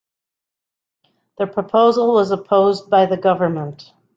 [1.37, 3.93] The proposal was opposed by the government.